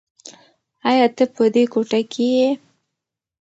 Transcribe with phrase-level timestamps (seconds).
[0.89, 2.49] ایا ته په دې کوټه کې یې؟